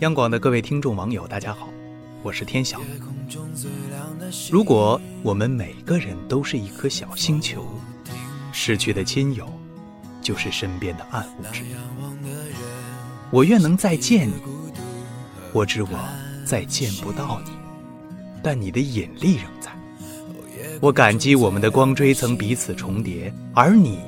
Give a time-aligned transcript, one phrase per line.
[0.00, 1.68] 央广的各位听众网友，大家好，
[2.22, 2.80] 我是天晓。
[4.50, 7.66] 如果我们每个人都是一颗小星球，
[8.50, 9.46] 失去的亲友
[10.22, 11.64] 就是身边的暗物质。
[13.30, 14.32] 我愿能再见你，
[15.52, 15.90] 我知我
[16.46, 17.50] 再见不到你，
[18.42, 19.70] 但你的引力仍在。
[20.80, 23.98] 我感激我们的光锥曾彼此重叠，而你，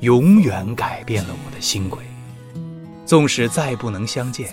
[0.00, 2.02] 永远改变了我的星轨。
[3.06, 4.52] 纵使再不能相见。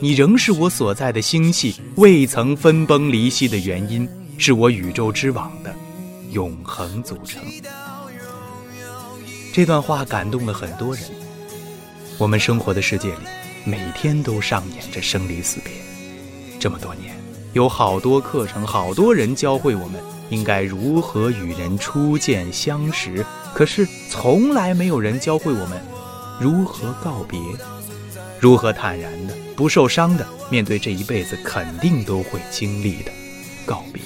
[0.00, 5.74] 你仍是我所在的星系未曾分崩离析的原因，是我宇宙之网的
[6.30, 7.42] 永恒组成。
[9.52, 11.04] 这段话感动了很多人。
[12.16, 13.24] 我们生活的世界里，
[13.64, 15.72] 每天都上演着生离死别。
[16.60, 17.16] 这么多年，
[17.52, 25.80] 有好多课程，好多人教会我们应该如何与人初见相识，可是从来没有人教会我们
[26.40, 27.40] 如何告别。
[28.40, 33.10] 如何坦然的、不受伤的面对这一辈子肯定都会经历的
[33.66, 34.00] 告别？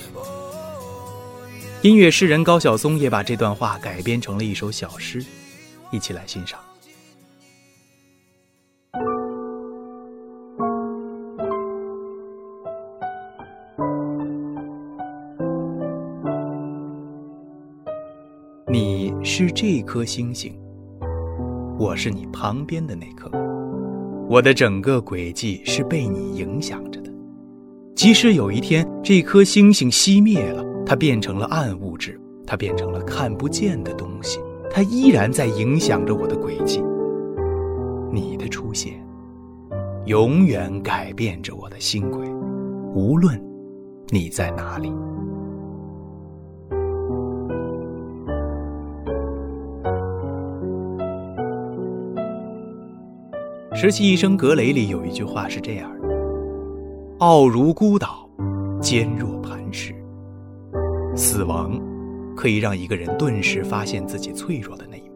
[1.82, 5.22] 音乐诗人高晓松也把这段话改编成了一首小诗，
[5.90, 6.58] 一起来欣赏。
[18.66, 20.58] 你是这颗星星，
[21.78, 23.30] 我是你旁边的那颗。
[24.28, 27.12] 我的整个轨迹是被你影响着的，
[27.94, 36.82] 即使有一天这颗星星熄灭了，它变成了暗物质，它变成了看不见的东西，它依然在影响着我的轨迹。
[38.10, 38.94] 你的出现，
[40.06, 42.26] 永远改变着我的星轨，
[42.94, 43.38] 无论
[44.08, 44.88] 你在哪里。
[53.82, 56.08] 《十七一生格雷》里有一句话是这样的
[57.18, 58.30] ：“傲如孤岛，
[58.80, 59.92] 坚若磐石。”
[61.16, 61.82] 死亡
[62.36, 65.12] 可以让一个人顿时发现自己脆弱的那一面。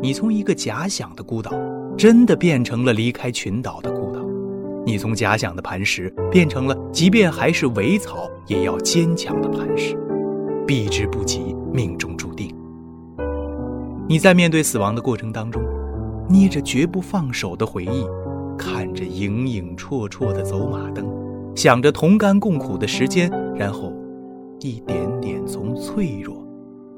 [0.00, 1.50] 你从一个假想的孤岛，
[1.96, 4.20] 真的变成了离开群岛的孤岛；
[4.86, 9.98] 你从假想的磐石，变成了即便还是苇草也要坚强的磐石。
[10.64, 12.54] 避之不及，命中注定。
[14.08, 15.60] 你在面对死亡的过程当中。
[16.28, 18.06] 捏着绝不放手的回忆，
[18.58, 21.06] 看着影影绰绰的走马灯，
[21.56, 23.92] 想着同甘共苦的时间，然后
[24.60, 26.46] 一点点从脆弱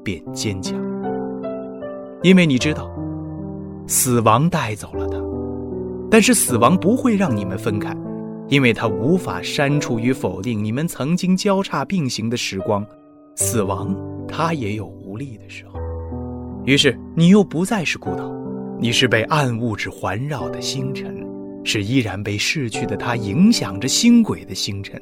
[0.03, 0.75] 变坚强。
[2.21, 2.91] 因为你知道，
[3.87, 5.17] 死亡带走了他，
[6.09, 7.95] 但是死亡不会让你们分开，
[8.49, 12.85] 因为他无法删除与否定你们曾经交叉并行的时光。
[13.35, 13.95] 死亡，
[14.27, 15.79] 他也有无力的时候。
[16.65, 18.40] 于是你又不再是孤岛。
[18.81, 21.15] 你是被暗物质环绕的星辰，
[21.63, 24.99] 是依然被逝去的他影响着星轨的星辰。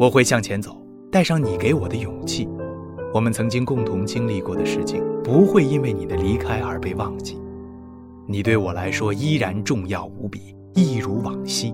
[0.00, 0.76] 我会向前走，
[1.08, 2.48] 带上你给我的勇气。
[3.14, 7.40] 我们曾经共同经历过的事情，不会因为你的离开而被忘记。
[8.26, 10.40] 你对我来说依然重要无比，
[10.74, 11.72] 一如往昔。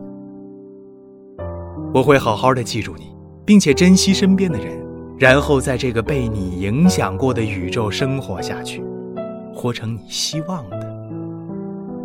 [1.95, 4.79] 我会好好的记住你，并且珍惜身边的人，
[5.19, 8.85] 然后在这个被你影响过的宇宙生活下去，
[9.55, 10.88] 活成你希望的。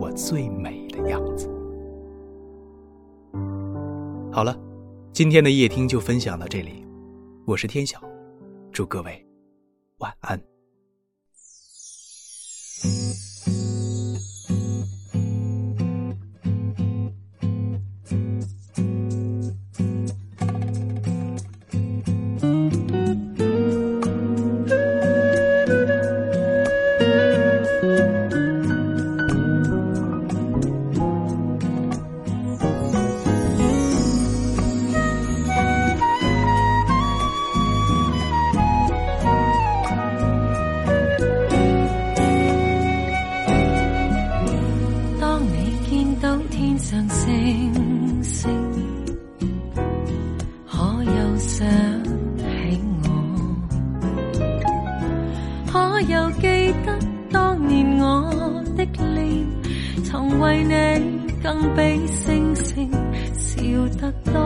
[0.03, 1.47] 我最美的样子。
[4.33, 4.53] 好了，
[5.13, 6.85] 今天的夜听就分享到这里，
[7.45, 8.01] 我是天晓，
[8.69, 9.25] 祝各位
[9.99, 10.37] 晚安。
[56.07, 56.97] 又记得
[57.31, 58.85] 当年我的
[59.15, 59.45] 脸，
[60.03, 60.73] 曾为你
[61.41, 62.91] 更比星星
[63.33, 63.61] 笑
[64.01, 64.42] 得多。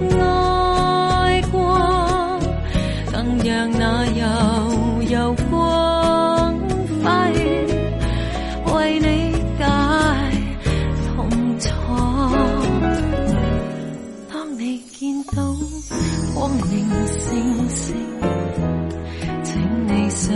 [0.00, 1.58] 默爱过，
[3.12, 3.14] 更
[3.44, 4.22] 让那柔
[5.10, 6.54] 柔光
[7.04, 7.06] 辉
[8.72, 9.04] 为你
[9.58, 9.64] 解
[11.14, 11.14] 痛
[11.58, 11.64] 楚。
[14.32, 15.42] 当你见到
[16.34, 16.72] 光明
[17.06, 17.94] 星星，
[19.44, 20.34] 请你想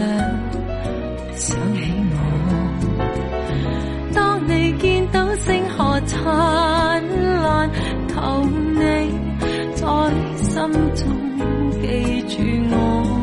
[1.35, 1.79] 想起
[2.13, 2.15] 我。
[4.15, 6.23] 当你见到星河灿
[7.25, 7.30] 烂。
[8.09, 8.81] 求你
[9.75, 9.87] 在
[10.37, 13.20] 心中记住我。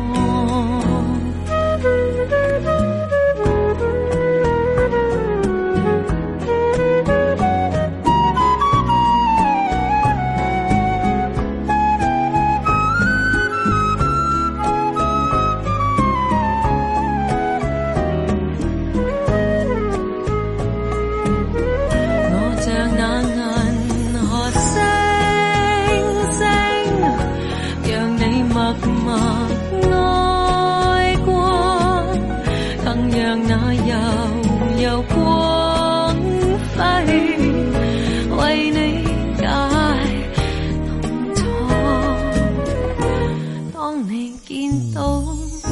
[43.90, 45.22] 当你见到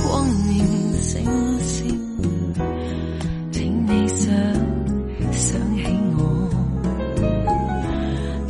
[0.09, 0.65] 光明
[1.03, 1.23] 星
[1.61, 2.01] 星，
[3.53, 4.33] 请你想
[5.31, 5.85] 想起
[6.17, 6.49] 我。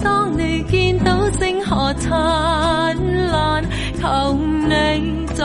[0.04, 2.96] 当你见到星河灿
[3.26, 3.64] 烂，
[4.00, 5.44] 求你在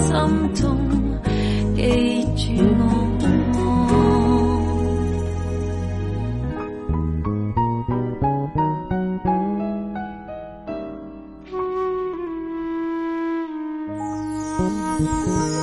[0.00, 0.75] 心中
[14.98, 15.55] 晚安。